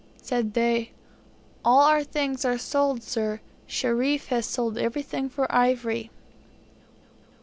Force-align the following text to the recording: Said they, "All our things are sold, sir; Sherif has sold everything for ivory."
Said 0.19 0.55
they, 0.55 0.93
"All 1.63 1.81
our 1.83 2.03
things 2.03 2.43
are 2.43 2.57
sold, 2.57 3.03
sir; 3.03 3.39
Sherif 3.67 4.29
has 4.29 4.47
sold 4.47 4.79
everything 4.79 5.29
for 5.29 5.45
ivory." 5.53 6.09